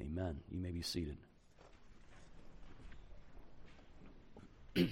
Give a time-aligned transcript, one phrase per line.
[0.00, 0.40] Amen.
[0.50, 1.16] You may be seated.
[4.76, 4.88] a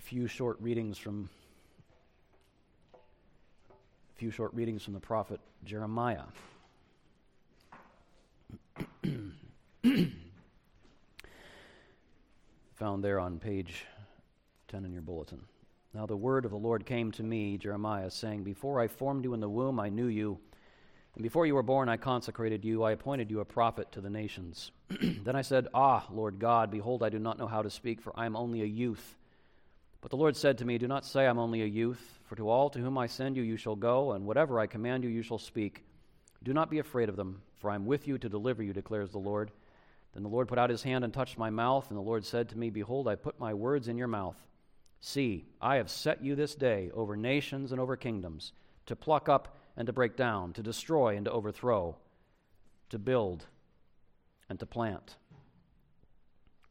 [0.00, 1.28] few short readings from
[2.94, 2.96] a
[4.16, 6.24] few short readings from the prophet Jeremiah.
[12.74, 13.84] Found there on page
[14.68, 15.42] 10 in your bulletin.
[15.94, 19.34] Now the word of the Lord came to me, Jeremiah, saying, Before I formed you
[19.34, 20.38] in the womb, I knew you.
[21.14, 22.82] And before you were born, I consecrated you.
[22.82, 24.70] I appointed you a prophet to the nations.
[25.24, 28.12] then I said, Ah, Lord God, behold, I do not know how to speak, for
[28.18, 29.16] I am only a youth.
[30.00, 32.48] But the Lord said to me, Do not say I'm only a youth, for to
[32.48, 35.22] all to whom I send you you shall go, and whatever I command you you
[35.22, 35.84] shall speak.
[36.42, 39.10] Do not be afraid of them, for I am with you to deliver you, declares
[39.10, 39.50] the Lord.
[40.14, 42.48] Then the Lord put out his hand and touched my mouth, and the Lord said
[42.48, 44.36] to me, Behold, I put my words in your mouth.
[45.00, 48.52] See, I have set you this day over nations and over kingdoms,
[48.86, 51.96] to pluck up and to break down, to destroy and to overthrow,
[52.90, 53.46] to build
[54.48, 55.16] and to plant.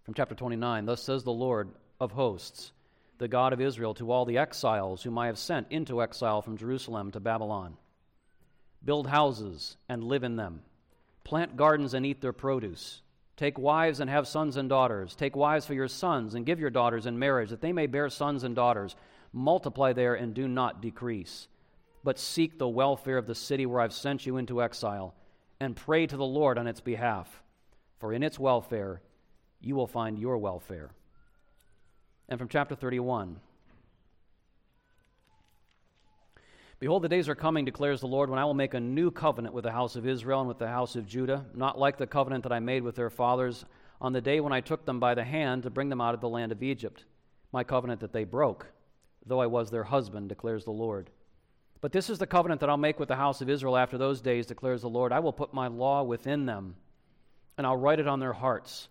[0.04, 1.70] From chapter 29 Thus says the Lord
[2.00, 2.72] of hosts
[3.20, 6.58] the God of Israel, to all the exiles whom I have sent into exile from
[6.58, 7.78] Jerusalem to Babylon.
[8.84, 10.62] Build houses and live in them,
[11.26, 13.02] plant gardens and eat their produce.
[13.36, 15.16] Take wives and have sons and daughters.
[15.16, 18.10] Take wives for your sons and give your daughters in marriage, that they may bear
[18.10, 18.96] sons and daughters.
[19.32, 21.48] Multiply there and do not decrease.
[22.04, 25.16] But seek the welfare of the city where I've sent you into exile,
[25.60, 27.44] and pray to the Lord on its behalf.
[28.00, 29.02] For in its welfare
[29.60, 30.92] you will find your welfare
[32.30, 33.40] and from chapter 31.
[36.80, 39.54] Behold, the days are coming, declares the Lord, when I will make a new covenant
[39.54, 42.44] with the house of Israel and with the house of Judah, not like the covenant
[42.44, 43.66] that I made with their fathers
[44.00, 46.22] on the day when I took them by the hand to bring them out of
[46.22, 47.04] the land of Egypt,
[47.52, 48.68] my covenant that they broke,
[49.26, 51.10] though I was their husband, declares the Lord.
[51.82, 54.22] But this is the covenant that I'll make with the house of Israel after those
[54.22, 55.14] days, declares the Lord.
[55.14, 56.76] I will put my law within them,
[57.58, 58.90] and I'll write it on their hearts,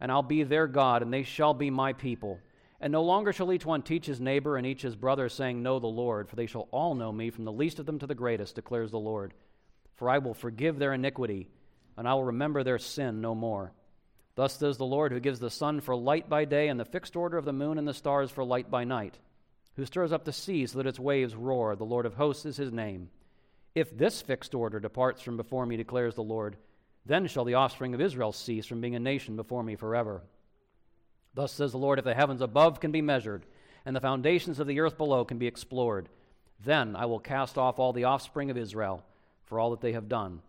[0.00, 2.40] and I'll be their God, and they shall be my people.
[2.80, 5.78] And no longer shall each one teach his neighbor and each his brother, saying, Know
[5.78, 8.14] the Lord, for they shall all know me, from the least of them to the
[8.14, 9.32] greatest, declares the Lord.
[9.94, 11.48] For I will forgive their iniquity,
[11.96, 13.72] and I will remember their sin no more.
[14.34, 17.16] Thus says the Lord, who gives the sun for light by day, and the fixed
[17.16, 19.18] order of the moon and the stars for light by night,
[19.76, 21.76] who stirs up the sea so that its waves roar.
[21.76, 23.10] The Lord of hosts is his name.
[23.74, 26.56] If this fixed order departs from before me, declares the Lord,
[27.04, 30.22] then shall the offspring of Israel cease from being a nation before me forever.
[31.34, 33.44] Thus says the Lord, if the heavens above can be measured,
[33.84, 36.08] and the foundations of the earth below can be explored,
[36.64, 39.04] then I will cast off all the offspring of Israel
[39.44, 40.40] for all that they have done,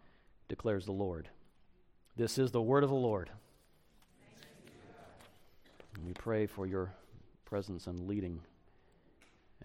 [0.47, 1.27] declares the Lord.
[2.15, 3.29] This is the word of the Lord.
[5.95, 6.93] And we pray for your
[7.45, 8.39] presence and leading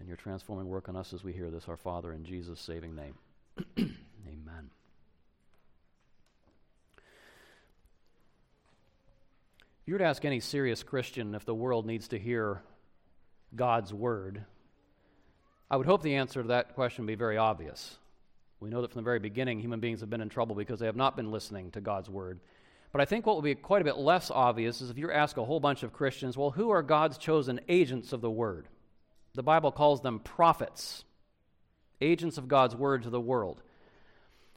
[0.03, 2.93] and your transforming work on us as we hear this, our Father, in Jesus' saving
[2.93, 3.13] name.
[3.79, 4.69] Amen.
[9.81, 12.61] If you were to ask any serious Christian if the world needs to hear
[13.55, 14.43] God's word,
[15.71, 17.97] I would hope the answer to that question would be very obvious.
[18.59, 20.85] We know that from the very beginning, human beings have been in trouble because they
[20.87, 22.41] have not been listening to God's word.
[22.91, 25.37] But I think what will be quite a bit less obvious is if you ask
[25.37, 28.67] a whole bunch of Christians, well, who are God's chosen agents of the word?
[29.35, 31.03] The Bible calls them prophets,
[32.01, 33.63] agents of God's word to the world.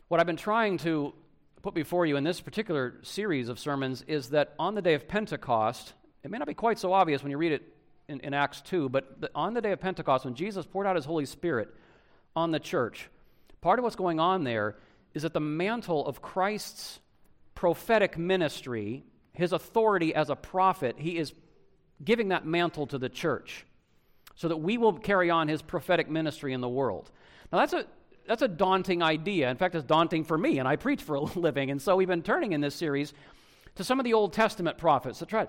[0.09, 1.15] What I've been trying to
[1.63, 5.09] put before you in this particular series of sermons is that on the day of
[5.09, 7.63] Pentecost, it may not be quite so obvious when you read it
[8.07, 10.95] in, in Acts 2, but the, on the day of Pentecost, when Jesus poured out
[10.95, 11.75] his Holy Spirit
[12.35, 13.09] on the church,
[13.63, 14.77] part of what's going on there
[15.15, 17.01] is that the mantle of Christ's
[17.55, 21.33] prophetic ministry, his authority as a prophet, he is
[22.05, 23.65] giving that mantle to the church
[24.37, 27.11] so that we will carry on his prophetic ministry in the world.
[27.53, 27.87] Now, that's a,
[28.27, 29.51] that's a daunting idea.
[29.51, 31.71] In fact, it's daunting for me, and I preach for a living.
[31.71, 33.15] And so we've been turning in this series
[33.77, 35.49] to some of the Old Testament prophets to try,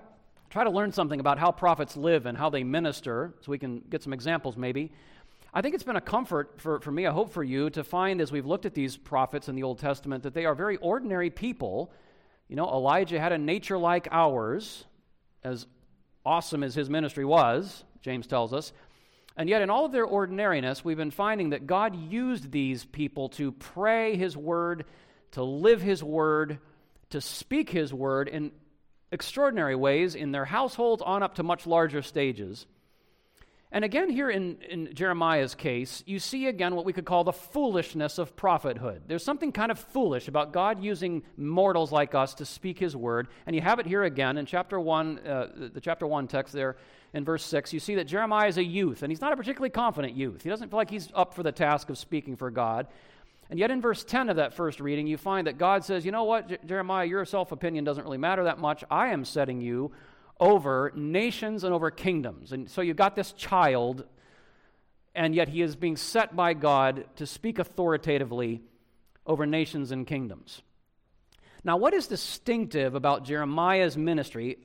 [0.50, 3.82] try to learn something about how prophets live and how they minister, so we can
[3.90, 4.90] get some examples maybe.
[5.52, 8.20] I think it's been a comfort for, for me, I hope for you, to find
[8.20, 11.30] as we've looked at these prophets in the Old Testament that they are very ordinary
[11.30, 11.90] people.
[12.48, 14.84] You know, Elijah had a nature like ours,
[15.42, 15.66] as
[16.24, 18.72] awesome as his ministry was, James tells us.
[19.38, 23.28] And yet, in all of their ordinariness, we've been finding that God used these people
[23.30, 24.84] to pray His word,
[25.30, 26.58] to live His word,
[27.10, 28.50] to speak His word in
[29.12, 32.66] extraordinary ways in their households on up to much larger stages.
[33.70, 37.34] And again, here in, in Jeremiah's case, you see again what we could call the
[37.34, 39.02] foolishness of prophethood.
[39.06, 43.28] There's something kind of foolish about God using mortals like us to speak his word.
[43.46, 46.78] And you have it here again in chapter 1, uh, the chapter 1 text there
[47.12, 47.74] in verse 6.
[47.74, 50.42] You see that Jeremiah is a youth, and he's not a particularly confident youth.
[50.42, 52.86] He doesn't feel like he's up for the task of speaking for God.
[53.50, 56.12] And yet, in verse 10 of that first reading, you find that God says, You
[56.12, 58.84] know what, Jeremiah, your self opinion doesn't really matter that much.
[58.90, 59.92] I am setting you
[60.40, 62.52] over nations and over kingdoms.
[62.52, 64.04] And so you've got this child,
[65.14, 68.62] and yet he is being set by God to speak authoritatively
[69.26, 70.62] over nations and kingdoms.
[71.64, 74.58] Now, what is distinctive about Jeremiah's ministry,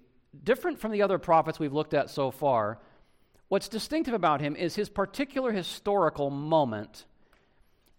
[0.43, 2.79] different from the other prophets we've looked at so far?
[3.47, 7.05] What's distinctive about him is his particular historical moment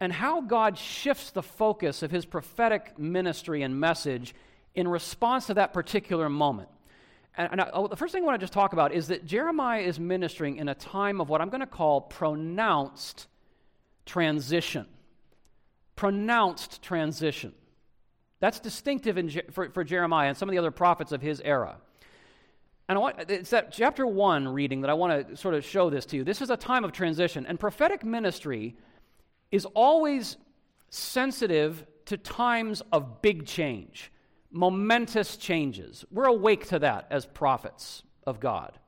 [0.00, 4.34] and how God shifts the focus of his prophetic ministry and message
[4.74, 6.68] in response to that particular moment.
[7.36, 9.80] And, I, oh, the first thing I want to just talk about is that Jeremiah
[9.80, 13.26] is ministering in a time of what I'm going to call pronounced
[14.06, 14.86] transition.
[15.96, 17.52] Pronounced transition.
[18.38, 21.78] That's distinctive in, for, for Jeremiah and some of the other prophets of his era.
[22.88, 26.04] And want, it's that chapter 1 reading that I want to sort of show this
[26.06, 26.24] to you.
[26.24, 28.76] This is a time of transition, and prophetic ministry
[29.50, 30.36] is always
[30.90, 34.12] sensitive to times of big change,
[34.54, 36.04] momentous changes.
[36.10, 38.78] We're awake to that as prophets of God.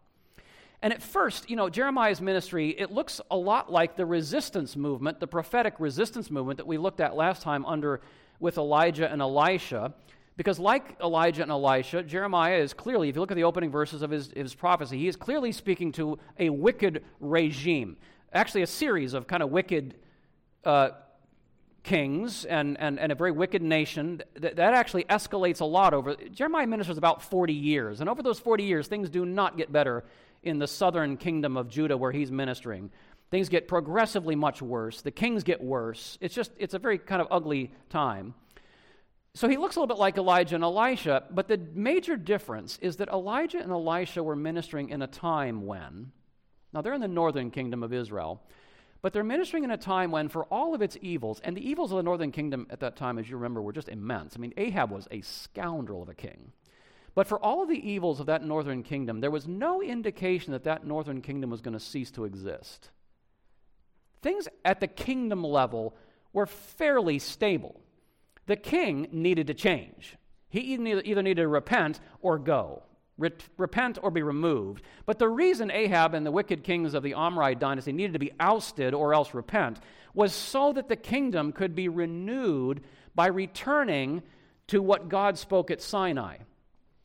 [0.80, 5.18] And at first, you know, Jeremiah's ministry, it looks a lot like the resistance movement,
[5.18, 8.00] the prophetic resistance movement that we looked at last time under
[8.38, 9.92] with Elijah and Elisha.
[10.36, 14.02] Because, like Elijah and Elisha, Jeremiah is clearly, if you look at the opening verses
[14.02, 17.96] of his, his prophecy, he is clearly speaking to a wicked regime.
[18.32, 19.94] Actually, a series of kind of wicked
[20.64, 20.90] uh,
[21.86, 24.20] kings and, and, and a very wicked nation.
[24.34, 26.16] That, that actually escalates a lot over.
[26.32, 28.00] Jeremiah ministers about 40 years.
[28.00, 30.04] And over those 40 years, things do not get better
[30.42, 32.90] in the southern kingdom of Judah where he's ministering.
[33.30, 35.00] Things get progressively much worse.
[35.00, 36.18] The kings get worse.
[36.20, 38.34] It's just, it's a very kind of ugly time.
[39.34, 42.96] So he looks a little bit like Elijah and Elisha, but the major difference is
[42.96, 46.10] that Elijah and Elisha were ministering in a time when,
[46.72, 48.42] now they're in the northern kingdom of Israel,
[49.06, 51.92] but they're ministering in a time when, for all of its evils, and the evils
[51.92, 54.34] of the northern kingdom at that time, as you remember, were just immense.
[54.34, 56.50] I mean, Ahab was a scoundrel of a king.
[57.14, 60.64] But for all of the evils of that northern kingdom, there was no indication that
[60.64, 62.90] that northern kingdom was going to cease to exist.
[64.22, 65.94] Things at the kingdom level
[66.32, 67.80] were fairly stable.
[68.46, 70.16] The king needed to change.
[70.48, 72.82] He either needed to repent or go
[73.18, 74.82] repent or be removed.
[75.06, 78.32] But the reason Ahab and the wicked kings of the Omride dynasty needed to be
[78.38, 79.80] ousted or else repent
[80.14, 82.82] was so that the kingdom could be renewed
[83.14, 84.22] by returning
[84.68, 86.38] to what God spoke at Sinai.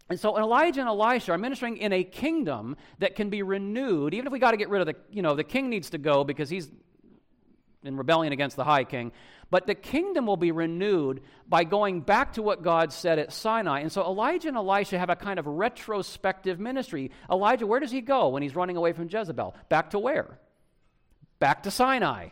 [0.10, 4.28] And so Elijah and Elisha are ministering in a kingdom that can be renewed, even
[4.28, 6.26] if we got to get rid of the, you know, the king needs to go
[6.26, 6.70] because he's
[7.84, 9.14] in rebellion against the high king.
[9.52, 13.82] But the kingdom will be renewed by going back to what God said at Sinai.
[13.82, 17.12] And so Elijah and Elisha have a kind of retrospective ministry.
[17.30, 19.54] Elijah, where does he go when he's running away from Jezebel?
[19.68, 20.40] Back to where?
[21.40, 22.30] Back to Sinai.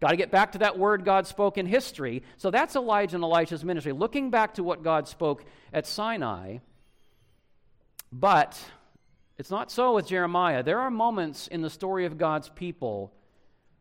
[0.00, 2.22] Got to get back to that word God spoke in history.
[2.36, 6.58] So that's Elijah and Elisha's ministry, looking back to what God spoke at Sinai.
[8.12, 8.58] But
[9.38, 10.62] it's not so with Jeremiah.
[10.62, 13.12] There are moments in the story of God's people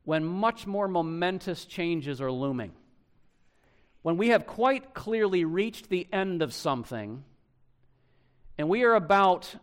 [0.06, 2.72] when much more momentous changes are looming.
[4.02, 7.24] When we have quite clearly reached the end of something,
[8.58, 9.54] and we are about,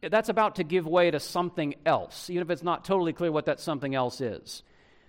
[0.00, 3.46] that's about to give way to something else, even if it's not totally clear what
[3.46, 4.62] that something else is.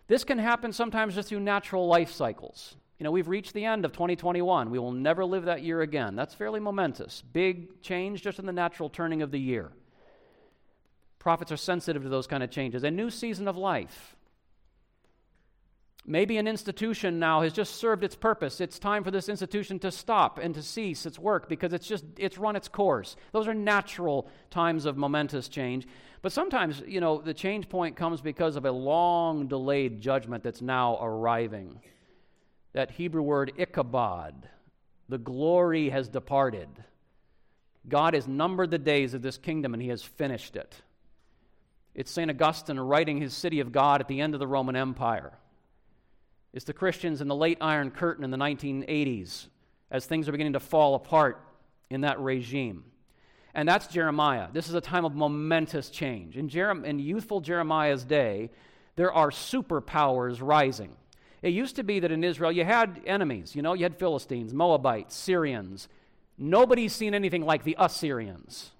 [0.07, 2.75] This can happen sometimes just through natural life cycles.
[2.99, 4.69] You know, we've reached the end of 2021.
[4.69, 6.15] We will never live that year again.
[6.15, 7.23] That's fairly momentous.
[7.33, 9.71] Big change just in the natural turning of the year.
[11.19, 12.83] Prophets are sensitive to those kind of changes.
[12.83, 14.15] A new season of life.
[16.07, 18.61] Maybe an institution now has just served its purpose.
[18.61, 22.05] It's time for this institution to stop and to cease its work because it's just
[22.17, 23.15] it's run its course.
[23.31, 25.87] Those are natural times of momentous change.
[26.21, 30.61] But sometimes, you know, the change point comes because of a long delayed judgment that's
[30.61, 31.81] now arriving.
[32.73, 34.47] That Hebrew word Ichabod,
[35.09, 36.69] the glory has departed.
[37.87, 40.81] God has numbered the days of this kingdom and he has finished it.
[41.95, 42.29] It's St.
[42.29, 45.33] Augustine writing his city of God at the end of the Roman Empire.
[46.55, 49.47] It's the Christians in the late Iron Curtain in the 1980s
[49.91, 51.41] as things are beginning to fall apart
[51.89, 52.85] in that regime.
[53.53, 54.47] And that's Jeremiah.
[54.53, 56.37] This is a time of momentous change.
[56.37, 56.49] In,
[56.85, 58.51] in youthful Jeremiah's day,
[58.95, 60.95] there are superpowers rising.
[61.41, 63.53] It used to be that in Israel you had enemies.
[63.53, 65.89] You know, you had Philistines, Moabites, Syrians.
[66.37, 68.71] Nobody's seen anything like the Assyrians.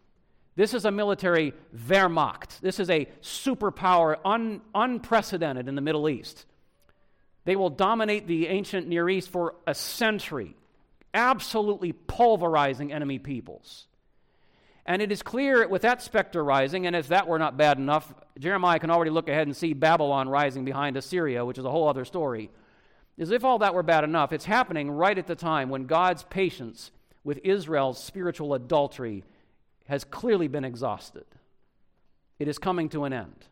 [0.55, 2.61] This is a military Wehrmacht.
[2.61, 6.45] This is a superpower un- unprecedented in the Middle East.
[7.45, 10.55] They will dominate the ancient Near East for a century,
[11.13, 13.87] absolutely pulverizing enemy peoples.
[14.85, 18.13] And it is clear with that specter rising, and if that were not bad enough,
[18.37, 21.87] Jeremiah can already look ahead and see Babylon rising behind Assyria, which is a whole
[21.87, 22.51] other story.
[23.17, 26.23] As if all that were bad enough, it's happening right at the time when God's
[26.23, 26.91] patience
[27.23, 29.23] with Israel's spiritual adultery
[29.87, 31.25] has clearly been exhausted.
[32.37, 33.45] It is coming to an end.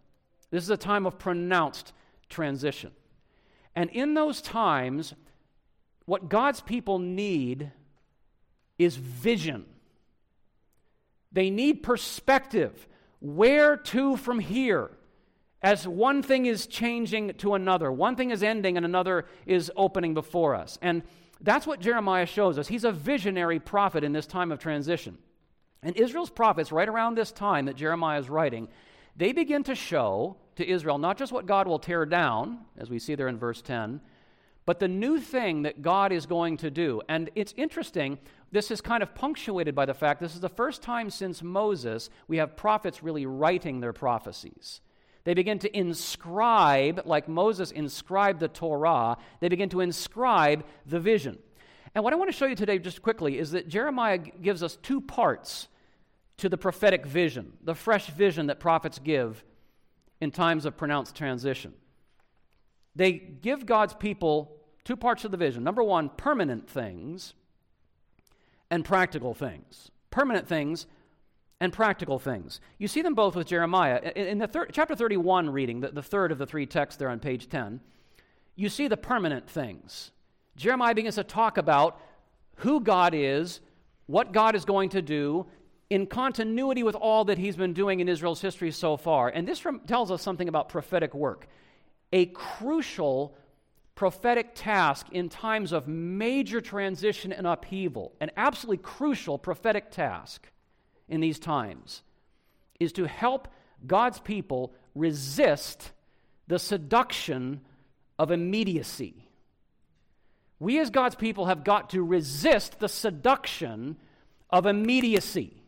[0.51, 1.93] This is a time of pronounced
[2.29, 2.91] transition.
[3.75, 5.13] And in those times,
[6.05, 7.71] what God's people need
[8.77, 9.65] is vision.
[11.31, 12.87] They need perspective.
[13.19, 14.91] Where to from here?
[15.61, 20.13] As one thing is changing to another, one thing is ending and another is opening
[20.13, 20.77] before us.
[20.81, 21.03] And
[21.39, 22.67] that's what Jeremiah shows us.
[22.67, 25.17] He's a visionary prophet in this time of transition.
[25.81, 28.67] And Israel's prophets, right around this time that Jeremiah is writing,
[29.15, 32.99] they begin to show to Israel not just what God will tear down, as we
[32.99, 34.01] see there in verse 10,
[34.65, 37.01] but the new thing that God is going to do.
[37.09, 38.17] And it's interesting,
[38.51, 42.09] this is kind of punctuated by the fact this is the first time since Moses
[42.27, 44.79] we have prophets really writing their prophecies.
[45.25, 51.39] They begin to inscribe, like Moses inscribed the Torah, they begin to inscribe the vision.
[51.95, 54.77] And what I want to show you today, just quickly, is that Jeremiah gives us
[54.81, 55.67] two parts
[56.37, 59.43] to the prophetic vision, the fresh vision that prophets give
[60.23, 61.73] in times of pronounced transition.
[62.95, 65.63] They give God's people two parts of the vision.
[65.63, 67.33] Number one, permanent things
[68.71, 69.91] and practical things.
[70.11, 70.85] Permanent things
[71.59, 72.61] and practical things.
[72.77, 73.99] You see them both with Jeremiah.
[74.15, 77.19] In the thir- chapter 31 reading, the, the third of the three texts there on
[77.19, 77.81] page 10,
[78.55, 80.11] you see the permanent things.
[80.55, 81.99] Jeremiah begins to talk about
[82.57, 83.59] who God is,
[84.05, 85.47] what God is going to do,
[85.89, 89.29] in continuity with all that he's been doing in Israel's history so far.
[89.29, 91.47] And this tells us something about prophetic work.
[92.11, 93.35] A crucial
[93.95, 100.49] prophetic task in times of major transition and upheaval, an absolutely crucial prophetic task
[101.07, 102.01] in these times,
[102.79, 103.47] is to help
[103.85, 105.91] God's people resist
[106.47, 107.61] the seduction
[108.17, 109.27] of immediacy.
[110.59, 113.97] We, as God's people, have got to resist the seduction
[114.49, 115.62] of immediacy.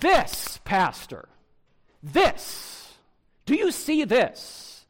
[0.00, 1.28] This, Pastor,
[2.02, 2.94] this,
[3.44, 4.84] do you see this?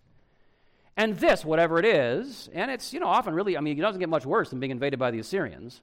[0.96, 4.00] And this, whatever it is, and it's, you know, often really, I mean, it doesn't
[4.00, 5.82] get much worse than being invaded by the Assyrians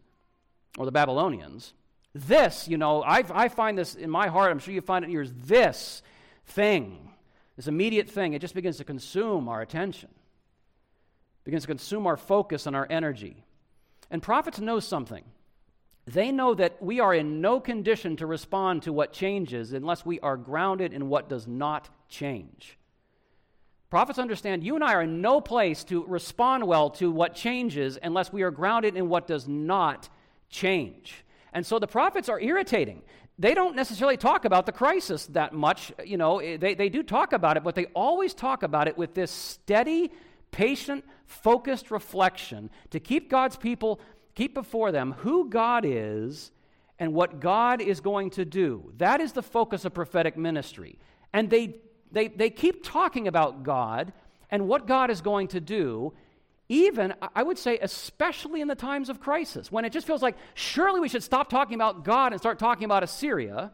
[0.78, 1.74] or the Babylonians.
[2.16, 5.10] This, you know, I, I find this in my heart, I'm sure you find it
[5.10, 6.02] in yours, this
[6.48, 7.12] thing,
[7.56, 10.10] this immediate thing, it just begins to consume our attention,
[11.44, 13.44] begins to consume our focus and our energy.
[14.10, 15.24] And prophets know something.
[16.06, 20.20] They know that we are in no condition to respond to what changes unless we
[20.20, 22.78] are grounded in what does not change.
[23.90, 27.98] Prophets understand you and I are in no place to respond well to what changes
[28.02, 30.10] unless we are grounded in what does not
[30.50, 31.24] change.
[31.54, 33.04] And so the prophets are irritating.
[33.40, 35.92] They don't necessarily talk about the crisis that much.
[36.04, 38.98] You know, eh, they, they do talk about it, but they always talk about it
[38.98, 40.12] with this steady,
[40.52, 44.00] patient, focused reflection to keep God's people
[44.36, 46.52] keep before them who God is
[47.00, 48.94] and what God is going to do.
[48.98, 50.98] That is the focus of prophetic ministry.
[51.34, 51.78] And they,
[52.12, 54.14] they, they keep talking about God
[54.50, 56.14] and what God is going to do,
[56.70, 60.38] even, I would say, especially in the times of crisis, when it just feels like
[60.54, 63.72] surely we should stop talking about God and start talking about Assyria.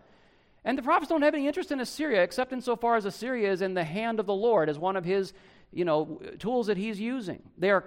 [0.64, 3.74] And the prophets don't have any interest in Assyria except insofar as Assyria is in
[3.74, 5.34] the hand of the Lord as one of his
[5.72, 7.42] you know, tools that he's using.
[7.58, 7.86] They are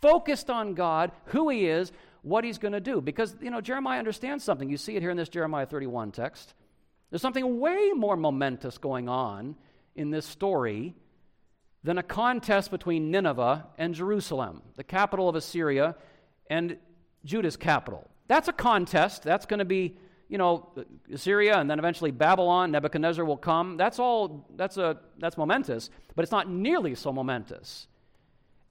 [0.00, 3.00] focused on God, who He is, what He's going to do.
[3.00, 4.68] Because, you know, Jeremiah understands something.
[4.68, 6.54] You see it here in this Jeremiah 31 text.
[7.10, 9.56] There's something way more momentous going on
[9.94, 10.94] in this story
[11.82, 15.96] than a contest between Nineveh and Jerusalem, the capital of Assyria,
[16.50, 16.76] and
[17.24, 18.08] Judah's capital.
[18.26, 19.22] That's a contest.
[19.22, 19.96] That's going to be,
[20.28, 20.68] you know,
[21.12, 22.70] Assyria and then eventually Babylon.
[22.72, 23.76] Nebuchadnezzar will come.
[23.76, 27.86] That's all, that's, a, that's momentous, but it's not nearly so momentous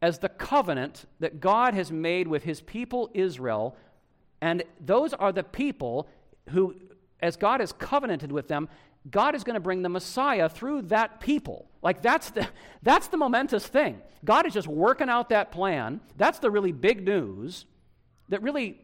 [0.01, 3.75] as the covenant that God has made with his people Israel.
[4.41, 6.07] And those are the people
[6.49, 6.75] who,
[7.19, 8.69] as God has covenanted with them,
[9.09, 11.69] God is going to bring the Messiah through that people.
[11.81, 12.47] Like that's the
[12.83, 14.01] that's the momentous thing.
[14.25, 16.01] God is just working out that plan.
[16.17, 17.65] That's the really big news
[18.29, 18.81] that really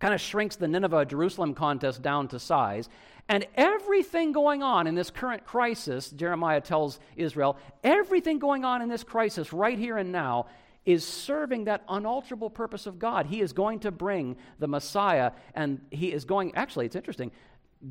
[0.00, 2.88] kind of shrinks the Nineveh Jerusalem contest down to size.
[3.28, 8.88] And everything going on in this current crisis, Jeremiah tells Israel, everything going on in
[8.88, 10.46] this crisis right here and now
[10.86, 13.26] is serving that unalterable purpose of God.
[13.26, 17.30] He is going to bring the Messiah, and he is going, actually, it's interesting.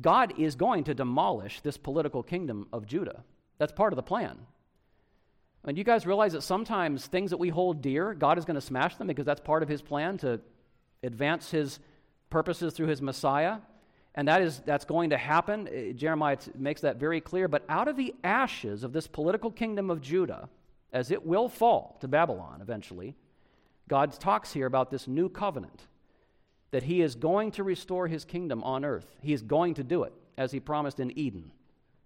[0.00, 3.22] God is going to demolish this political kingdom of Judah.
[3.58, 4.38] That's part of the plan.
[5.64, 8.60] And you guys realize that sometimes things that we hold dear, God is going to
[8.60, 10.40] smash them because that's part of his plan to
[11.02, 11.78] advance his
[12.30, 13.58] purposes through his Messiah
[14.18, 15.68] and that is that's going to happen.
[15.68, 17.46] Uh, Jeremiah makes that very clear.
[17.46, 20.48] But out of the ashes of this political kingdom of Judah,
[20.92, 23.14] as it will fall to Babylon eventually,
[23.86, 25.86] God talks here about this new covenant,
[26.72, 29.06] that He is going to restore His kingdom on earth.
[29.22, 31.52] He is going to do it, as He promised in Eden,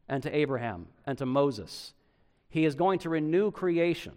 [0.06, 1.94] and to Abraham, and to Moses.
[2.50, 4.12] He is going to renew creation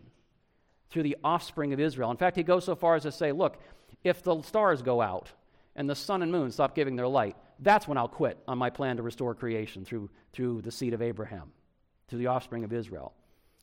[0.90, 2.12] through the offspring of Israel.
[2.12, 3.58] In fact, He goes so far as to say, Look,
[4.04, 5.32] if the stars go out
[5.76, 8.70] and the sun and moon stop giving their light, that's when I'll quit on my
[8.70, 11.52] plan to restore creation through, through the seed of Abraham,
[12.08, 13.14] through the offspring of Israel.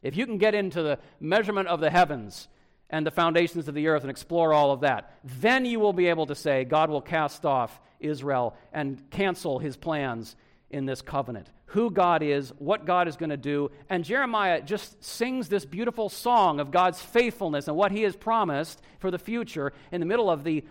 [0.03, 2.49] If you can get into the measurement of the heavens
[2.91, 6.09] and the foundations of the earth and explore all of that, then you will be
[6.09, 10.37] able to say God will cast off Israel and cancel his plans
[10.71, 11.49] in this covenant.
[11.67, 13.71] Who God is, what God is going to do.
[13.89, 18.83] And Jeremiah just sings this beautiful song of God's faithfulness and what he has promised
[18.99, 20.65] for the future in the middle of the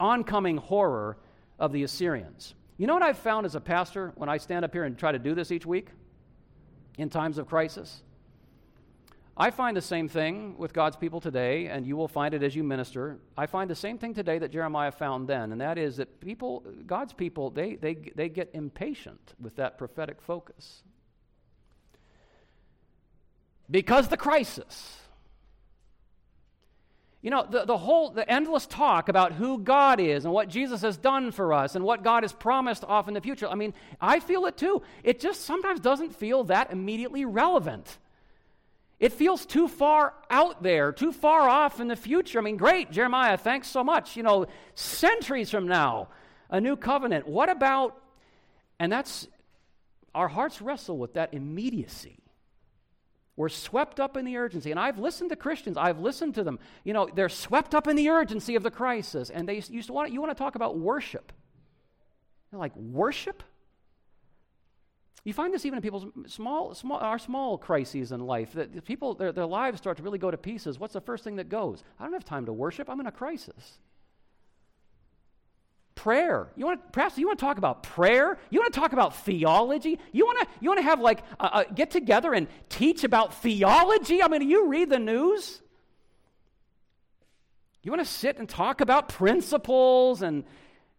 [0.00, 1.16] oncoming horror
[1.58, 2.54] of the Assyrians.
[2.78, 5.12] You know what I've found as a pastor when I stand up here and try
[5.12, 5.88] to do this each week
[6.96, 8.02] in times of crisis?
[9.36, 12.54] I find the same thing with God's people today, and you will find it as
[12.54, 13.18] you minister.
[13.38, 16.62] I find the same thing today that Jeremiah found then, and that is that people,
[16.86, 20.82] God's people, they, they, they get impatient with that prophetic focus.
[23.70, 24.99] Because the crisis.
[27.22, 30.80] You know, the, the whole, the endless talk about who God is and what Jesus
[30.80, 33.46] has done for us and what God has promised off in the future.
[33.46, 34.80] I mean, I feel it too.
[35.04, 37.98] It just sometimes doesn't feel that immediately relevant.
[38.98, 42.38] It feels too far out there, too far off in the future.
[42.38, 44.16] I mean, great, Jeremiah, thanks so much.
[44.16, 46.08] You know, centuries from now,
[46.48, 47.26] a new covenant.
[47.26, 48.00] What about,
[48.78, 49.28] and that's,
[50.14, 52.19] our hearts wrestle with that immediacy.
[53.40, 54.70] We're swept up in the urgency.
[54.70, 56.58] And I've listened to Christians, I've listened to them.
[56.84, 59.30] You know, they're swept up in the urgency of the crisis.
[59.30, 61.32] And they used to want, you want to talk about worship.
[62.50, 63.42] They're like, worship?
[65.24, 68.52] You find this even in people's small, small, our small crises in life.
[68.52, 70.78] That people, their, their lives start to really go to pieces.
[70.78, 71.82] What's the first thing that goes?
[71.98, 72.90] I don't have time to worship.
[72.90, 73.78] I'm in a crisis.
[76.02, 76.48] Prayer.
[76.56, 78.38] You want perhaps you want to talk about prayer?
[78.48, 79.98] You want to talk about theology?
[80.12, 81.22] You want to you want to have like
[81.74, 84.22] get together and teach about theology?
[84.22, 85.60] I mean, do you read the news.
[87.82, 90.44] You want to sit and talk about principles and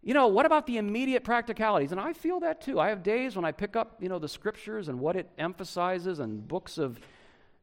[0.04, 1.92] you know, what about the immediate practicalities?
[1.92, 2.80] And I feel that too.
[2.80, 6.20] I have days when I pick up, you know, the scriptures and what it emphasizes
[6.20, 7.00] and books of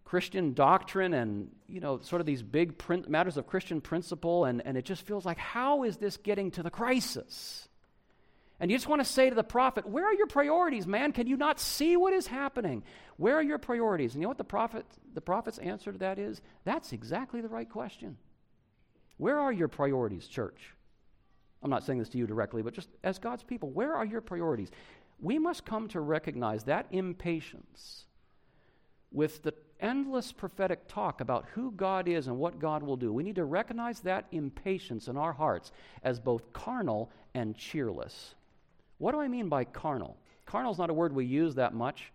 [0.09, 4.75] Christian doctrine and, you know, sort of these big matters of Christian principle, and, and
[4.79, 7.68] it just feels like, how is this getting to the crisis?
[8.59, 11.12] And you just want to say to the prophet, Where are your priorities, man?
[11.12, 12.85] Can you not see what is happening?
[13.18, 14.14] Where are your priorities?
[14.14, 16.40] And you know what the prophet the prophet's answer to that is?
[16.64, 18.16] That's exactly the right question.
[19.18, 20.75] Where are your priorities, church?
[21.62, 24.23] I'm not saying this to you directly, but just as God's people, where are your
[24.23, 24.71] priorities?
[25.21, 28.07] We must come to recognize that impatience
[29.12, 33.12] with the endless prophetic talk about who God is and what God will do.
[33.12, 38.35] We need to recognize that impatience in our hearts as both carnal and cheerless.
[38.99, 40.17] What do I mean by carnal?
[40.47, 42.12] Carnal is not a word we use that much,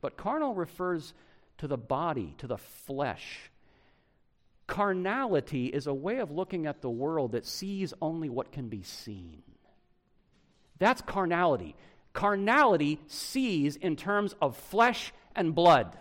[0.00, 1.12] but carnal refers
[1.58, 3.50] to the body, to the flesh.
[4.66, 8.82] Carnality is a way of looking at the world that sees only what can be
[8.82, 9.42] seen.
[10.78, 11.76] That's carnality.
[12.14, 15.96] Carnality sees in terms of flesh and blood.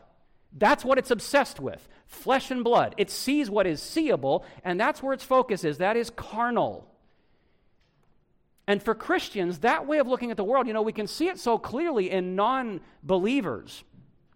[0.54, 2.94] That's what it's obsessed with flesh and blood.
[2.98, 5.78] It sees what is seeable, and that's where its focus is.
[5.78, 6.88] That is carnal.
[8.68, 11.28] And for Christians, that way of looking at the world, you know, we can see
[11.28, 13.84] it so clearly in non believers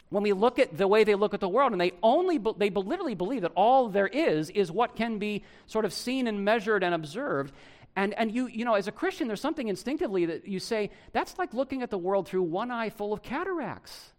[0.09, 2.69] when we look at the way they look at the world and they only they
[2.69, 6.83] literally believe that all there is is what can be sort of seen and measured
[6.83, 7.53] and observed
[7.95, 11.37] and and you you know as a christian there's something instinctively that you say that's
[11.37, 14.13] like looking at the world through one eye full of cataracts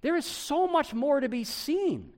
[0.00, 2.12] there is so much more to be seen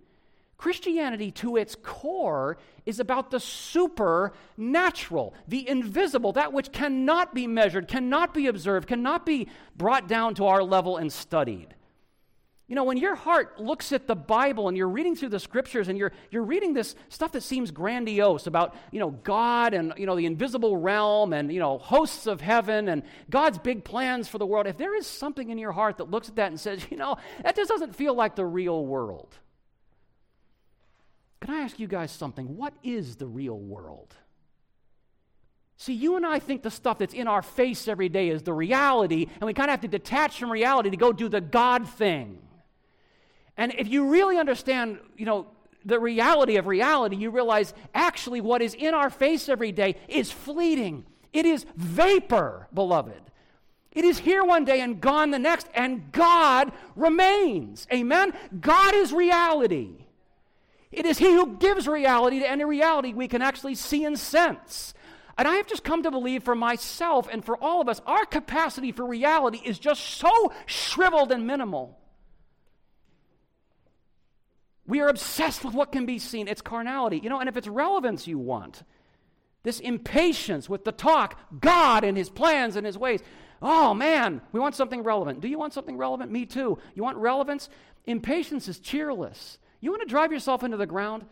[0.60, 7.88] Christianity, to its core, is about the supernatural, the invisible, that which cannot be measured,
[7.88, 11.74] cannot be observed, cannot be brought down to our level and studied.
[12.70, 15.88] You know, when your heart looks at the Bible and you're reading through the scriptures
[15.88, 20.06] and you're, you're reading this stuff that seems grandiose about, you know, God and, you
[20.06, 24.38] know, the invisible realm and, you know, hosts of heaven and God's big plans for
[24.38, 26.86] the world, if there is something in your heart that looks at that and says,
[26.92, 29.34] you know, that just doesn't feel like the real world.
[31.40, 32.56] Can I ask you guys something?
[32.56, 34.14] What is the real world?
[35.76, 38.52] See, you and I think the stuff that's in our face every day is the
[38.52, 41.88] reality, and we kind of have to detach from reality to go do the God
[41.88, 42.38] thing.
[43.60, 45.46] And if you really understand, you know,
[45.84, 50.32] the reality of reality, you realize actually what is in our face every day is
[50.32, 51.04] fleeting.
[51.34, 53.20] It is vapor, beloved.
[53.92, 57.86] It is here one day and gone the next, and God remains.
[57.92, 58.32] Amen?
[58.58, 60.06] God is reality.
[60.90, 64.94] It is He who gives reality to any reality we can actually see and sense.
[65.36, 68.24] And I have just come to believe for myself and for all of us, our
[68.24, 71.99] capacity for reality is just so shriveled and minimal.
[74.90, 76.48] We are obsessed with what can be seen.
[76.48, 77.20] It's carnality.
[77.22, 78.82] You know, and if it's relevance you want,
[79.62, 83.20] this impatience with the talk, God and His plans and His ways.
[83.62, 85.40] Oh man, we want something relevant.
[85.40, 86.32] Do you want something relevant?
[86.32, 86.76] Me too.
[86.96, 87.68] You want relevance?
[88.06, 89.58] Impatience is cheerless.
[89.80, 91.24] You want to drive yourself into the ground?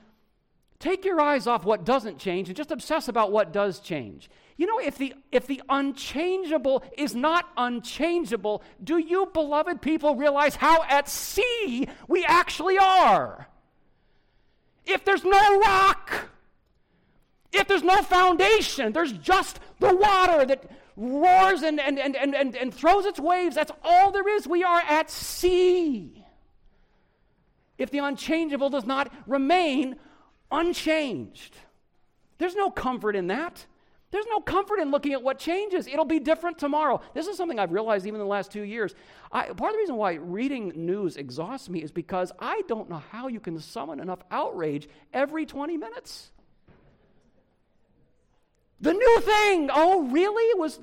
[0.78, 4.30] Take your eyes off what doesn't change and just obsess about what does change.
[4.58, 10.56] You know, if the, if the unchangeable is not unchangeable, do you, beloved people, realize
[10.56, 13.46] how at sea we actually are?
[14.84, 16.28] If there's no rock,
[17.52, 22.56] if there's no foundation, there's just the water that roars and, and, and, and, and,
[22.56, 23.54] and throws its waves.
[23.54, 24.48] That's all there is.
[24.48, 26.24] We are at sea.
[27.78, 29.94] If the unchangeable does not remain
[30.50, 31.54] unchanged,
[32.38, 33.66] there's no comfort in that.
[34.10, 35.86] There's no comfort in looking at what changes.
[35.86, 37.00] It'll be different tomorrow.
[37.12, 38.94] This is something I've realized even in the last two years.
[39.30, 43.02] I, part of the reason why reading news exhausts me is because I don't know
[43.10, 46.30] how you can summon enough outrage every 20 minutes.
[48.80, 49.70] The new thing.
[49.72, 50.58] Oh, really?
[50.58, 50.80] Was.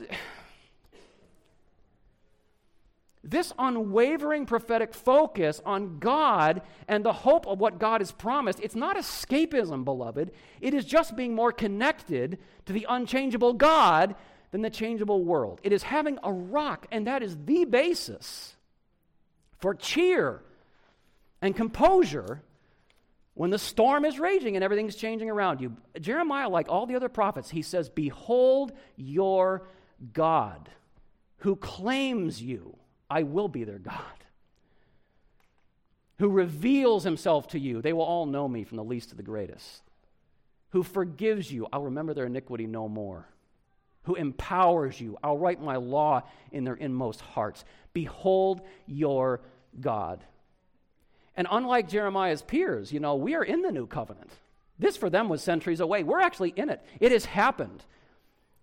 [3.27, 8.75] This unwavering prophetic focus on God and the hope of what God has promised, it's
[8.75, 10.31] not escapism, beloved.
[10.61, 14.15] It is just being more connected to the unchangeable God
[14.51, 15.59] than the changeable world.
[15.63, 18.55] It is having a rock, and that is the basis
[19.57, 20.43] for cheer
[21.41, 22.43] and composure
[23.33, 25.75] when the storm is raging and everything's changing around you.
[25.99, 29.67] Jeremiah, like all the other prophets, he says, Behold your
[30.13, 30.69] God
[31.37, 32.77] who claims you.
[33.09, 33.95] I will be their God.
[36.19, 37.81] Who reveals himself to you.
[37.81, 39.83] They will all know me from the least to the greatest.
[40.69, 41.67] Who forgives you.
[41.71, 43.27] I'll remember their iniquity no more.
[44.03, 45.17] Who empowers you.
[45.23, 47.65] I'll write my law in their inmost hearts.
[47.93, 49.41] Behold your
[49.79, 50.23] God.
[51.35, 54.31] And unlike Jeremiah's peers, you know, we are in the new covenant.
[54.79, 56.03] This for them was centuries away.
[56.03, 56.81] We're actually in it.
[56.99, 57.83] It has happened.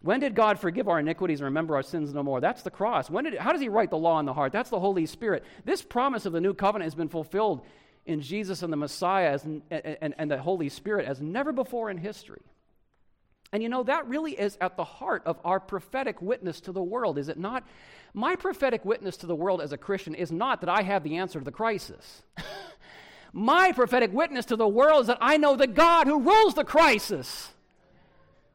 [0.03, 2.41] When did God forgive our iniquities and remember our sins no more?
[2.41, 3.09] That's the cross.
[3.09, 4.53] When did, how does He write the law in the heart?
[4.53, 5.45] That's the Holy Spirit.
[5.65, 7.65] This promise of the new covenant has been fulfilled
[8.05, 11.89] in Jesus and the Messiah as, and, and, and the Holy Spirit as never before
[11.89, 12.43] in history.
[13.53, 16.83] And you know, that really is at the heart of our prophetic witness to the
[16.83, 17.65] world, is it not?
[18.15, 21.19] My prophetic witness to the world as a Christian is not that I have the
[21.19, 22.23] answer to the crisis.
[23.33, 26.65] My prophetic witness to the world is that I know the God who rules the
[26.65, 27.51] crisis.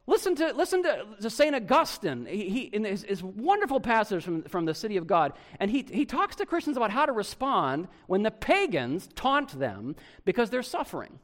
[0.10, 1.54] Listen to, listen to, to St.
[1.54, 5.34] Augustine he, he, in his, his, wonderful passage from, from the City of God.
[5.60, 9.98] And he, he talks to Christians about how to respond when the pagans taunt them
[10.24, 11.20] because they're suffering.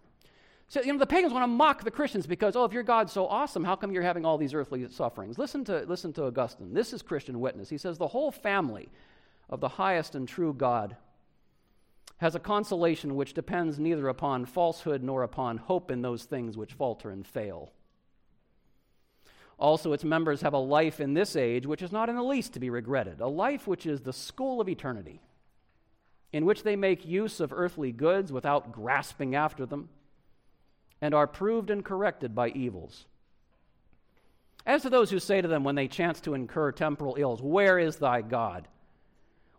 [0.68, 3.14] So, you know, the pagans want to mock the Christians because, oh, if your God's
[3.14, 5.38] so awesome, how come you're having all these earthly sufferings?
[5.38, 6.74] Listen to, listen to Augustine.
[6.74, 7.70] This is Christian witness.
[7.70, 8.90] He says, the whole family
[9.50, 10.98] of the highest and true God
[12.18, 16.74] has a consolation which depends neither upon falsehood nor upon hope in those things which
[16.74, 17.72] falter and fail.
[19.60, 22.54] Also, its members have a life in this age which is not in the least
[22.54, 25.22] to be regretted, a life which is the school of eternity,
[26.32, 29.90] in which they make use of earthly goods without grasping after them,
[31.02, 33.06] and are proved and corrected by evils.
[34.66, 37.78] As to those who say to them when they chance to incur temporal ills, Where
[37.78, 38.68] is thy God?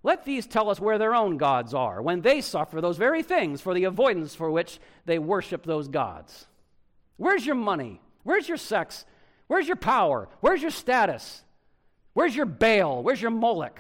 [0.03, 3.63] Let these tell us where their own gods are, when they suffer those very things
[3.63, 6.47] for the avoidance for which they worship those gods.
[7.17, 8.03] Where's your money?
[8.23, 9.07] Where's your sex?
[9.47, 10.29] Where's your power?
[10.41, 11.43] Where's your status?
[12.15, 13.03] Where's your Baal?
[13.03, 13.79] Where's your Moloch?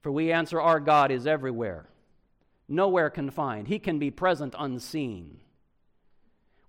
[0.00, 1.86] For we answer, Our God is everywhere,
[2.68, 3.68] nowhere confined.
[3.68, 5.41] He can be present unseen.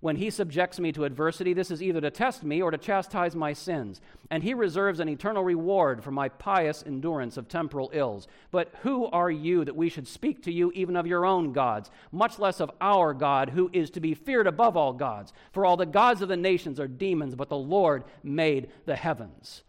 [0.04, 3.34] When he subjects me to adversity, this is either to test me or to chastise
[3.34, 4.02] my sins.
[4.30, 8.28] And he reserves an eternal reward for my pious endurance of temporal ills.
[8.50, 11.90] But who are you that we should speak to you even of your own gods,
[12.12, 15.32] much less of our God, who is to be feared above all gods?
[15.52, 19.62] For all the gods of the nations are demons, but the Lord made the heavens.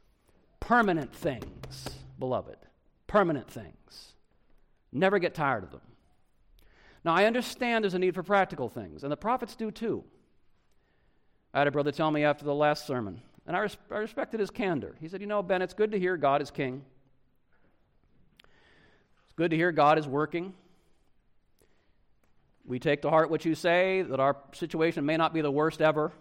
[0.60, 1.88] Permanent things,
[2.19, 2.58] beloved.
[3.08, 4.15] Permanent things.
[4.91, 5.80] Never get tired of them.
[7.06, 10.04] Now, I understand there's a need for practical things, and the prophets do too.
[11.55, 14.39] I had a brother tell me after the last sermon, and I, res- I respected
[14.39, 14.93] his candor.
[15.01, 16.83] He said, You know, Ben, it's good to hear God is king.
[19.23, 20.53] It's good to hear God is working.
[22.65, 25.81] We take to heart what you say, that our situation may not be the worst
[25.81, 26.11] ever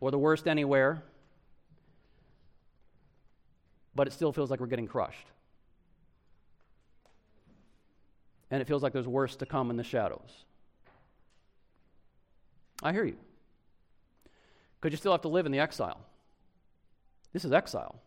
[0.00, 1.02] or the worst anywhere,
[3.94, 5.26] but it still feels like we're getting crushed.
[8.50, 10.44] and it feels like there's worse to come in the shadows.
[12.82, 13.16] I hear you.
[14.80, 16.00] Because you still have to live in the exile.
[17.32, 18.00] This is exile.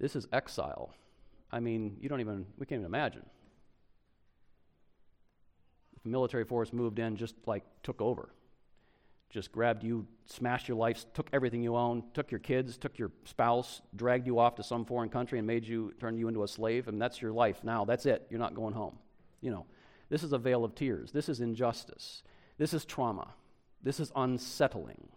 [0.00, 0.94] This is exile.
[1.52, 3.24] I mean, you don't even, we can't even imagine.
[5.96, 8.30] If a military force moved in, just like took over,
[9.30, 13.12] just grabbed you, smashed your life, took everything you own, took your kids, took your
[13.24, 16.48] spouse, dragged you off to some foreign country and made you, turned you into a
[16.48, 17.84] slave, and that's your life now.
[17.84, 18.26] That's it.
[18.30, 18.98] You're not going home.
[19.40, 19.66] You know,
[20.08, 21.12] this is a vale of tears.
[21.12, 22.22] This is injustice.
[22.58, 23.28] This is trauma.
[23.82, 25.08] This is unsettling.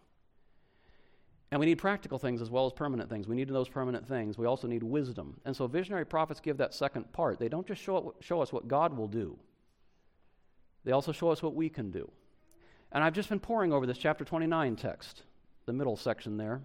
[1.51, 3.27] And we need practical things as well as permanent things.
[3.27, 4.37] We need those permanent things.
[4.37, 5.39] We also need wisdom.
[5.45, 7.39] And so visionary prophets give that second part.
[7.39, 9.37] They don't just show, show us what God will do,
[10.83, 12.11] they also show us what we can do.
[12.91, 15.23] And I've just been poring over this chapter 29 text,
[15.65, 16.61] the middle section there.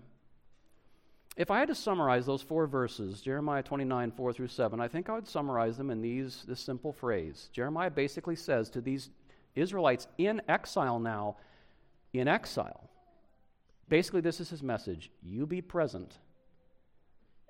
[1.36, 5.08] If I had to summarize those four verses, Jeremiah 29, 4 through 7, I think
[5.08, 7.48] I would summarize them in these, this simple phrase.
[7.52, 9.10] Jeremiah basically says to these
[9.54, 11.36] Israelites in exile now,
[12.12, 12.90] in exile,
[13.90, 16.16] Basically, this is his message you be present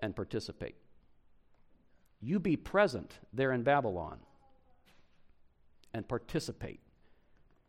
[0.02, 0.74] and participate.
[2.20, 4.18] You be present there in Babylon
[5.92, 6.80] and participate.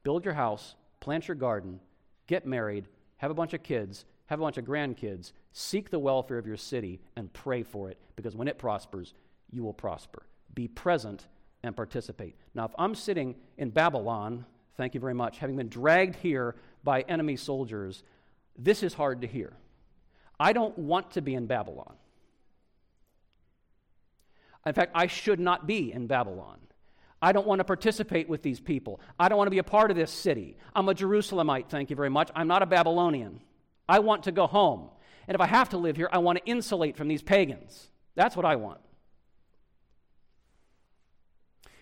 [0.04, 1.82] Build your house, plant your garden,
[2.28, 6.38] get married, have a bunch of kids, have a bunch of grandkids, seek the welfare
[6.38, 9.14] of your city, and pray for it because when it prospers,
[9.52, 10.24] you will prosper.
[10.54, 11.28] Be present
[11.62, 12.36] and participate.
[12.56, 14.46] Now, if I'm sitting in Babylon,
[14.78, 18.04] thank you very much, having been dragged here by enemy soldiers,
[18.58, 19.54] this is hard to hear.
[20.40, 21.94] I don't want to be in Babylon.
[24.66, 26.60] In fact, I should not be in Babylon.
[27.22, 29.00] I don't want to participate with these people.
[29.20, 30.58] I don't want to be a part of this city.
[30.76, 32.32] I'm a Jerusalemite, thank you very much.
[32.36, 33.42] I'm not a Babylonian.
[33.88, 34.90] I want to go home.
[35.28, 37.90] And if I have to live here, I want to insulate from these pagans.
[38.16, 38.80] That's what I want.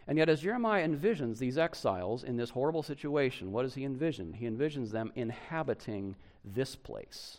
[0.09, 4.33] And yet, as Jeremiah envisions these exiles in this horrible situation, what does he envision?
[4.33, 7.37] He envisions them inhabiting this place,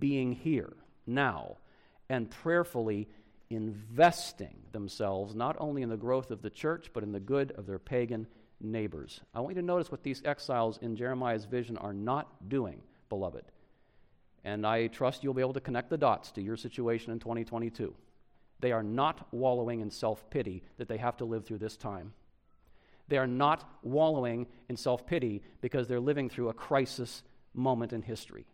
[0.00, 0.72] being here,
[1.06, 1.58] now,
[2.08, 3.06] and prayerfully
[3.50, 7.66] investing themselves not only in the growth of the church, but in the good of
[7.66, 8.26] their pagan
[8.60, 9.20] neighbors.
[9.32, 13.44] I want you to notice what these exiles in Jeremiah's vision are not doing, beloved.
[14.42, 17.94] And I trust you'll be able to connect the dots to your situation in 2022.
[18.62, 22.14] They are not wallowing in self pity that they have to live through this time.
[23.08, 27.22] They are not wallowing in self pity because they're living through a crisis
[27.52, 28.46] moment in history.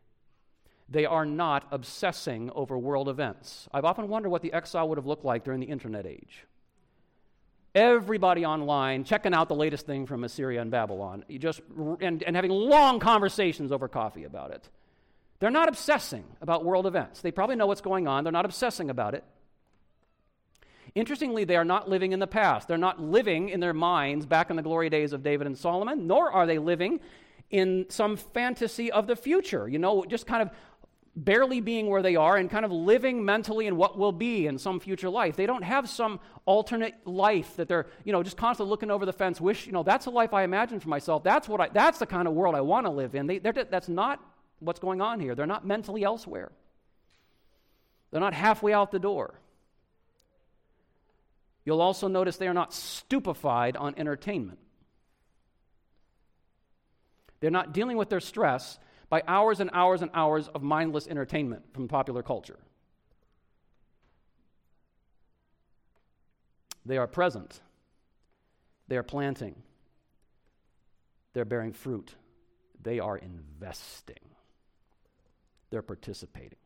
[0.88, 3.68] They are not obsessing over world events.
[3.72, 6.46] I've often wondered what the exile would have looked like during the internet age.
[7.74, 11.60] Everybody online checking out the latest thing from Assyria and Babylon, just,
[12.00, 14.70] and, and having long conversations over coffee about it.
[15.38, 17.20] They're not obsessing about world events.
[17.20, 19.22] They probably know what's going on, they're not obsessing about it.
[20.98, 22.66] Interestingly, they are not living in the past.
[22.66, 26.08] They're not living in their minds back in the glory days of David and Solomon,
[26.08, 26.98] nor are they living
[27.50, 30.50] in some fantasy of the future, you know, just kind of
[31.14, 34.58] barely being where they are and kind of living mentally in what will be in
[34.58, 35.36] some future life.
[35.36, 39.12] They don't have some alternate life that they're, you know, just constantly looking over the
[39.12, 41.22] fence, wish, you know, that's the life I imagine for myself.
[41.22, 43.28] That's what I, that's the kind of world I want to live in.
[43.28, 44.20] They, that's not
[44.58, 45.36] what's going on here.
[45.36, 46.50] They're not mentally elsewhere.
[48.10, 49.38] They're not halfway out the door.
[51.68, 54.58] You'll also notice they are not stupefied on entertainment.
[57.40, 58.78] They're not dealing with their stress
[59.10, 62.58] by hours and hours and hours of mindless entertainment from popular culture.
[66.86, 67.60] They are present.
[68.88, 69.54] They are planting.
[71.34, 72.14] They're bearing fruit.
[72.82, 74.16] They are investing.
[75.68, 76.56] They're participating.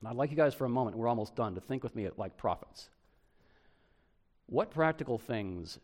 [0.00, 2.08] And I'd like you guys for a moment, we're almost done, to think with me
[2.16, 2.88] like prophets.
[4.46, 5.78] What practical things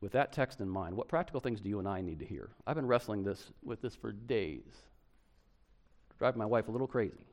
[0.00, 2.50] with that text in mind, what practical things do you and I need to hear?
[2.66, 4.62] I've been wrestling this with this for days.
[6.18, 7.26] Driving my wife a little crazy.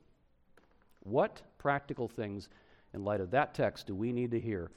[1.01, 2.49] What practical things,
[2.93, 4.71] in light of that text, do we need to hear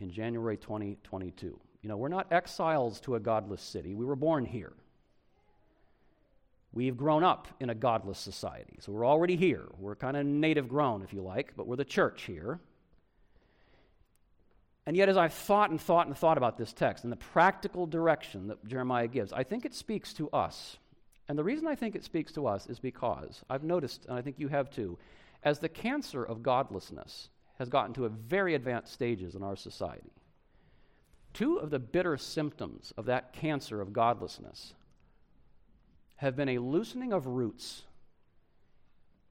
[0.00, 1.58] in January 2022?
[1.82, 3.94] You know, we're not exiles to a godless city.
[3.94, 4.72] We were born here.
[6.72, 8.78] We've grown up in a godless society.
[8.80, 9.66] So we're already here.
[9.78, 12.60] We're kind of native grown, if you like, but we're the church here.
[14.88, 17.84] And yet, as I've thought and thought and thought about this text and the practical
[17.84, 20.78] direction that Jeremiah gives, I think it speaks to us.
[21.28, 24.22] And the reason I think it speaks to us is because I've noticed, and I
[24.22, 24.96] think you have too,
[25.42, 30.10] as the cancer of godlessness has gotten to a very advanced stages in our society,
[31.34, 34.72] two of the bitter symptoms of that cancer of godlessness
[36.16, 37.82] have been a loosening of roots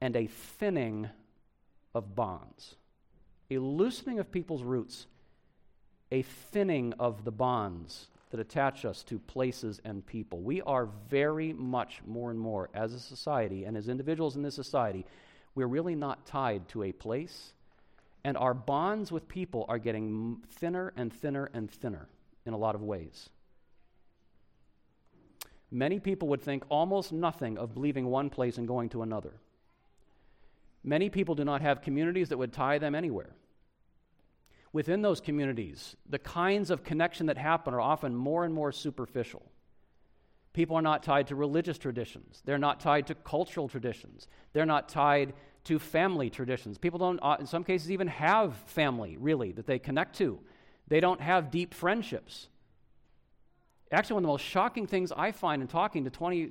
[0.00, 1.08] and a thinning
[1.96, 2.76] of bonds.
[3.50, 5.08] A loosening of people's roots
[6.10, 10.40] a thinning of the bonds that attach us to places and people.
[10.40, 14.54] We are very much more and more, as a society and as individuals in this
[14.54, 15.06] society,
[15.54, 17.52] we're really not tied to a place,
[18.24, 22.08] and our bonds with people are getting thinner and thinner and thinner
[22.44, 23.30] in a lot of ways.
[25.70, 29.32] Many people would think almost nothing of leaving one place and going to another.
[30.82, 33.30] Many people do not have communities that would tie them anywhere.
[34.72, 39.50] Within those communities, the kinds of connection that happen are often more and more superficial.
[40.52, 42.42] People are not tied to religious traditions.
[42.44, 44.26] They're not tied to cultural traditions.
[44.52, 46.78] They're not tied to family traditions.
[46.78, 50.38] People don't, uh, in some cases, even have family, really, that they connect to.
[50.88, 52.48] They don't have deep friendships.
[53.92, 56.50] Actually, one of the most shocking things I find in talking to 20,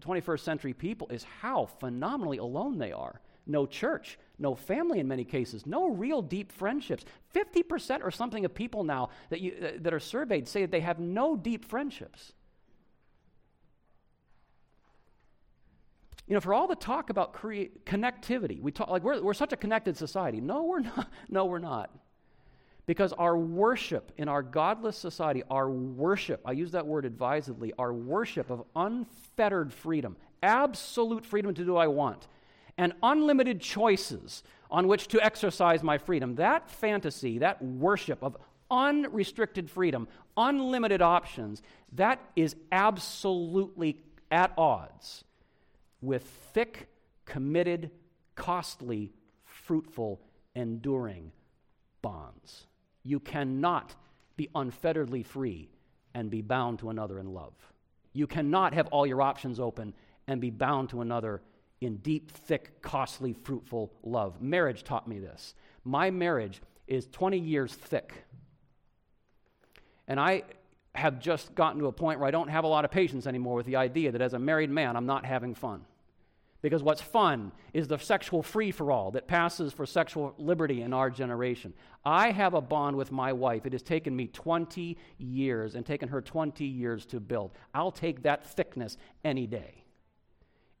[0.00, 3.20] 21st century people is how phenomenally alone they are.
[3.46, 7.04] No church, no family in many cases, no real deep friendships.
[7.34, 10.80] 50% or something of people now that, you, uh, that are surveyed say that they
[10.80, 12.32] have no deep friendships.
[16.26, 19.56] You know, for all the talk about connectivity, we talk like we're, we're such a
[19.56, 20.40] connected society.
[20.40, 21.10] No, we're not.
[21.28, 21.90] No, we're not.
[22.86, 27.92] Because our worship in our godless society, our worship, I use that word advisedly, our
[27.92, 32.26] worship of unfettered freedom, absolute freedom to do what I want,
[32.80, 38.38] and unlimited choices on which to exercise my freedom, that fantasy, that worship of
[38.70, 41.60] unrestricted freedom, unlimited options,
[41.92, 43.98] that is absolutely
[44.30, 45.24] at odds
[46.00, 46.22] with
[46.54, 46.88] thick,
[47.26, 47.90] committed,
[48.34, 49.12] costly,
[49.44, 50.18] fruitful,
[50.54, 51.32] enduring
[52.00, 52.66] bonds.
[53.02, 53.94] You cannot
[54.38, 55.68] be unfetteredly free
[56.14, 57.52] and be bound to another in love.
[58.14, 59.92] You cannot have all your options open
[60.26, 61.42] and be bound to another
[61.80, 64.40] in deep, thick, costly, fruitful love.
[64.42, 65.54] Marriage taught me this.
[65.84, 68.24] My marriage is 20 years thick.
[70.06, 70.42] And I
[70.94, 73.54] have just gotten to a point where I don't have a lot of patience anymore
[73.54, 75.84] with the idea that as a married man, I'm not having fun.
[76.62, 80.92] Because what's fun is the sexual free for all that passes for sexual liberty in
[80.92, 81.72] our generation.
[82.04, 83.64] I have a bond with my wife.
[83.64, 87.52] It has taken me 20 years and taken her 20 years to build.
[87.72, 89.84] I'll take that thickness any day.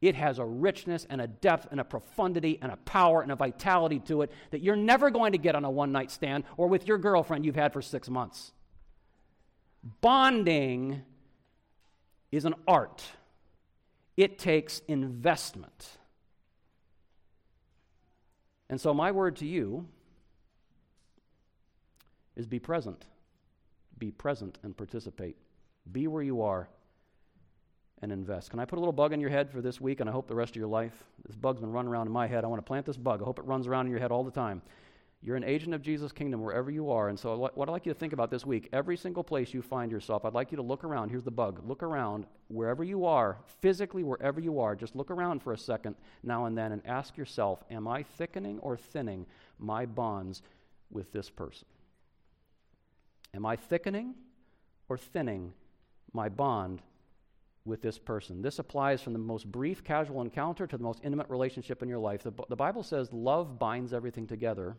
[0.00, 3.36] It has a richness and a depth and a profundity and a power and a
[3.36, 6.68] vitality to it that you're never going to get on a one night stand or
[6.68, 8.52] with your girlfriend you've had for six months.
[10.00, 11.02] Bonding
[12.32, 13.02] is an art
[14.20, 15.96] it takes investment.
[18.68, 19.88] And so, my word to you
[22.36, 23.06] is be present.
[23.96, 25.38] Be present and participate.
[25.90, 26.68] Be where you are
[28.02, 28.50] and invest.
[28.50, 30.26] Can I put a little bug in your head for this week and I hope
[30.26, 31.04] the rest of your life?
[31.26, 32.44] This bug's been running around in my head.
[32.44, 33.20] I want to plant this bug.
[33.20, 34.62] I hope it runs around in your head all the time.
[35.22, 37.10] You're an agent of Jesus' kingdom wherever you are.
[37.10, 39.60] And so, what I'd like you to think about this week, every single place you
[39.60, 41.10] find yourself, I'd like you to look around.
[41.10, 44.74] Here's the bug look around wherever you are, physically, wherever you are.
[44.74, 48.60] Just look around for a second now and then and ask yourself Am I thickening
[48.60, 49.26] or thinning
[49.58, 50.40] my bonds
[50.90, 51.68] with this person?
[53.34, 54.14] Am I thickening
[54.88, 55.52] or thinning
[56.14, 56.80] my bond
[57.64, 58.42] with this person.
[58.42, 61.98] This applies from the most brief casual encounter to the most intimate relationship in your
[61.98, 62.22] life.
[62.22, 64.76] The, the Bible says love binds everything together.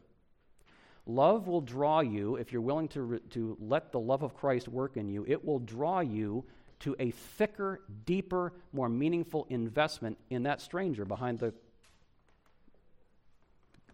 [1.06, 4.68] Love will draw you, if you're willing to, re- to let the love of Christ
[4.68, 6.46] work in you, it will draw you
[6.82, 11.54] to a thicker, deeper, more meaningful investment in that stranger behind the,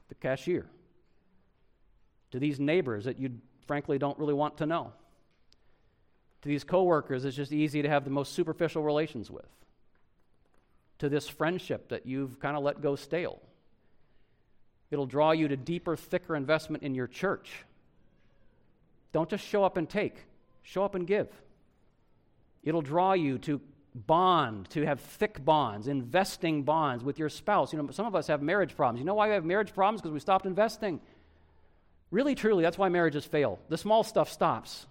[0.08, 0.66] the cashier.
[2.32, 4.94] To these neighbors that you frankly don't really want to know.
[6.48, 9.50] To these coworkers it's just easy to have the most superficial relations with.
[11.00, 13.42] To this friendship that you've kind of let go stale.
[14.90, 17.66] It'll draw you to deeper, thicker investment in your church.
[19.12, 20.16] Don't just show up and take,
[20.64, 21.28] show up and give.
[22.64, 23.60] It'll draw you to
[23.94, 27.74] bond, to have thick bonds, investing bonds with your spouse.
[27.74, 29.00] You know, some of us have marriage problems.
[29.00, 30.00] You know why we have marriage problems?
[30.02, 31.02] Because we stopped investing.
[32.10, 33.60] Really, truly, that's why marriages fail.
[33.68, 34.86] The small stuff stops.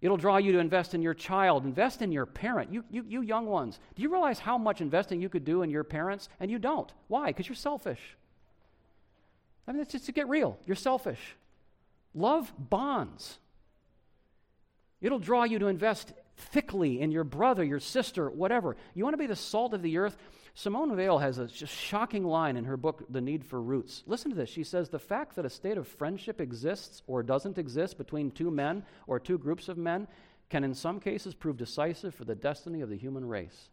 [0.00, 2.72] It'll draw you to invest in your child, invest in your parent.
[2.72, 5.70] You, you, you young ones, do you realize how much investing you could do in
[5.70, 6.28] your parents?
[6.40, 6.90] And you don't.
[7.08, 7.26] Why?
[7.26, 8.00] Because you're selfish.
[9.68, 10.58] I mean, it's just to get real.
[10.66, 11.20] You're selfish.
[12.14, 13.38] Love bonds.
[15.02, 18.76] It'll draw you to invest thickly in your brother, your sister, whatever.
[18.94, 20.16] You want to be the salt of the earth?
[20.54, 24.02] Simone Weil has a just shocking line in her book, The Need for Roots.
[24.06, 24.50] Listen to this.
[24.50, 28.50] She says, The fact that a state of friendship exists or doesn't exist between two
[28.50, 30.08] men or two groups of men
[30.48, 33.68] can, in some cases, prove decisive for the destiny of the human race.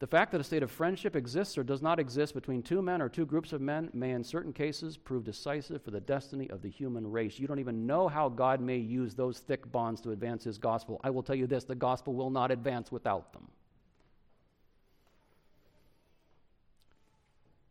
[0.00, 3.02] The fact that a state of friendship exists or does not exist between two men
[3.02, 6.62] or two groups of men may, in certain cases, prove decisive for the destiny of
[6.62, 7.38] the human race.
[7.38, 11.00] You don't even know how God may use those thick bonds to advance His gospel.
[11.02, 13.48] I will tell you this the gospel will not advance without them.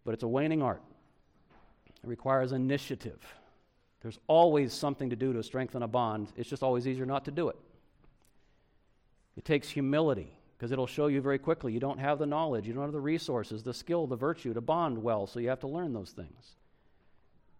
[0.03, 0.83] But it's a waning art,
[2.03, 3.25] it requires initiative.
[4.01, 7.31] There's always something to do to strengthen a bond, it's just always easier not to
[7.31, 7.57] do it.
[9.37, 12.73] It takes humility because it'll show you very quickly you don't have the knowledge, you
[12.73, 15.67] don't have the resources, the skill, the virtue to bond well, so you have to
[15.67, 16.55] learn those things.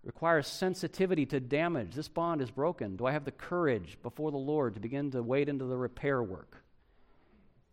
[0.04, 1.94] It requires sensitivity to damage.
[1.94, 2.96] This bond is broken.
[2.96, 6.24] Do I have the courage before the Lord to begin to wade into the repair
[6.24, 6.64] work?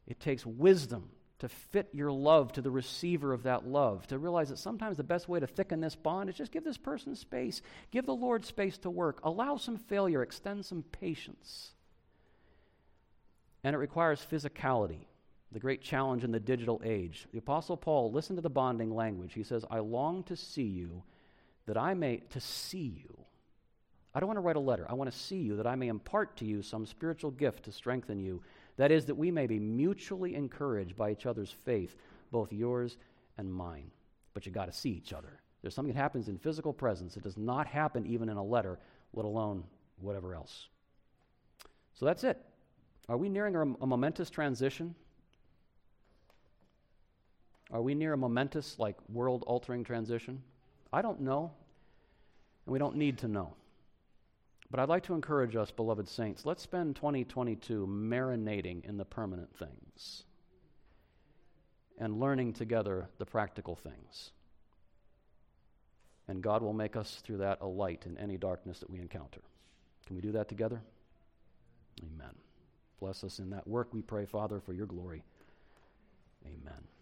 [0.06, 1.08] It takes wisdom
[1.38, 5.02] to fit your love to the receiver of that love, to realize that sometimes the
[5.02, 8.44] best way to thicken this bond is just give this person space, give the Lord
[8.44, 11.72] space to work, allow some failure, extend some patience.
[13.62, 15.06] And it requires physicality
[15.54, 17.26] the great challenge in the digital age.
[17.32, 19.32] The Apostle Paul, listen to the bonding language.
[19.32, 21.04] He says, I long to see you
[21.66, 23.16] that I may, to see you.
[24.12, 24.84] I don't want to write a letter.
[24.88, 27.72] I want to see you that I may impart to you some spiritual gift to
[27.72, 28.42] strengthen you.
[28.78, 31.96] That is, that we may be mutually encouraged by each other's faith,
[32.32, 32.96] both yours
[33.38, 33.92] and mine.
[34.34, 35.40] But you got to see each other.
[35.62, 37.16] There's something that happens in physical presence.
[37.16, 38.80] It does not happen even in a letter,
[39.12, 39.62] let alone
[40.00, 40.66] whatever else.
[41.94, 42.44] So that's it.
[43.08, 44.96] Are we nearing a, a momentous transition?
[47.70, 50.42] Are we near a momentous, like world altering transition?
[50.92, 51.50] I don't know,
[52.66, 53.54] and we don't need to know.
[54.70, 59.56] But I'd like to encourage us, beloved saints, let's spend 2022 marinating in the permanent
[59.56, 60.24] things
[61.98, 64.30] and learning together the practical things.
[66.26, 69.42] And God will make us through that a light in any darkness that we encounter.
[70.06, 70.82] Can we do that together?
[72.02, 72.34] Amen.
[72.98, 75.22] Bless us in that work, we pray, Father, for your glory.
[76.46, 76.93] Amen.